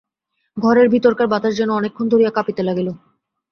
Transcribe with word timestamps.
ঘরের 0.57 0.87
ভিতরকার 0.89 1.27
বাতাস 1.27 1.53
যেন 1.57 1.69
অনেকক্ষণ 1.71 2.05
ধরিয়া 2.09 2.31
কাঁপিতে 2.31 2.61
লাগিল। 2.63 2.87